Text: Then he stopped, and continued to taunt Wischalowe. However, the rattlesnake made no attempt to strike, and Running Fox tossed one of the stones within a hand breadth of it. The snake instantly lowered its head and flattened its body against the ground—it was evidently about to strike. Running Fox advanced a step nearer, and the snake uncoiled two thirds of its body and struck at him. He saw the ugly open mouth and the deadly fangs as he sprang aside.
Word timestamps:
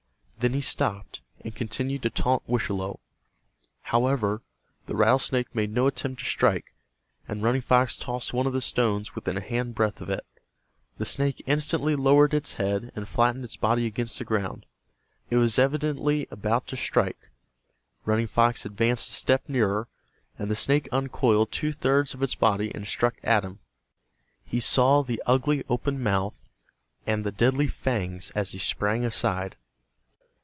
Then 0.41 0.53
he 0.55 0.61
stopped, 0.61 1.21
and 1.41 1.53
continued 1.55 2.01
to 2.01 2.09
taunt 2.09 2.41
Wischalowe. 2.47 2.99
However, 3.81 4.41
the 4.87 4.95
rattlesnake 4.95 5.53
made 5.53 5.71
no 5.71 5.85
attempt 5.85 6.19
to 6.21 6.25
strike, 6.25 6.73
and 7.27 7.43
Running 7.43 7.61
Fox 7.61 7.95
tossed 7.95 8.33
one 8.33 8.47
of 8.47 8.53
the 8.53 8.59
stones 8.59 9.13
within 9.13 9.37
a 9.37 9.39
hand 9.39 9.75
breadth 9.75 10.01
of 10.01 10.09
it. 10.09 10.25
The 10.97 11.05
snake 11.05 11.43
instantly 11.45 11.95
lowered 11.95 12.33
its 12.33 12.55
head 12.55 12.91
and 12.95 13.07
flattened 13.07 13.45
its 13.45 13.55
body 13.55 13.85
against 13.85 14.17
the 14.17 14.25
ground—it 14.25 15.35
was 15.35 15.59
evidently 15.59 16.27
about 16.31 16.65
to 16.69 16.75
strike. 16.75 17.29
Running 18.03 18.25
Fox 18.25 18.65
advanced 18.65 19.09
a 19.11 19.13
step 19.13 19.47
nearer, 19.47 19.89
and 20.39 20.49
the 20.49 20.55
snake 20.55 20.89
uncoiled 20.91 21.51
two 21.51 21.71
thirds 21.71 22.15
of 22.15 22.23
its 22.23 22.33
body 22.33 22.71
and 22.73 22.87
struck 22.87 23.17
at 23.21 23.45
him. 23.45 23.59
He 24.43 24.59
saw 24.59 25.03
the 25.03 25.21
ugly 25.27 25.63
open 25.69 26.01
mouth 26.01 26.41
and 27.05 27.23
the 27.23 27.31
deadly 27.31 27.67
fangs 27.67 28.31
as 28.31 28.53
he 28.53 28.57
sprang 28.57 29.05
aside. 29.05 29.55